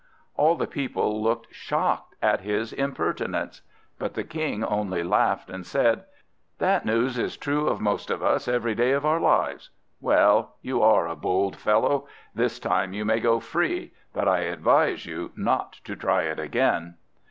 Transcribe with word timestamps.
All 0.35 0.55
the 0.55 0.65
people 0.65 1.21
looked 1.21 1.53
shocked 1.53 2.15
at 2.23 2.41
his 2.41 2.73
impertinence. 2.73 3.61
But 3.99 4.15
the 4.15 4.23
King 4.23 4.63
only 4.63 5.03
laughed, 5.03 5.47
and 5.47 5.63
said: 5.63 6.05
"That 6.57 6.87
news 6.87 7.19
is 7.19 7.37
true 7.37 7.67
of 7.67 7.79
most 7.79 8.09
of 8.09 8.23
us 8.23 8.47
every 8.47 8.73
day 8.73 8.93
of 8.93 9.05
our 9.05 9.19
lives. 9.19 9.69
Well, 9.99 10.55
you 10.63 10.81
are 10.81 11.05
a 11.07 11.15
bold 11.15 11.55
fellow; 11.55 12.07
this 12.33 12.57
time 12.57 12.93
you 12.93 13.05
may 13.05 13.19
go 13.19 13.39
free, 13.39 13.93
but 14.11 14.27
I 14.27 14.39
advise 14.39 15.05
you 15.05 15.33
not 15.35 15.73
to 15.83 15.95
try 15.95 16.23
it 16.23 16.39
again." 16.39 16.95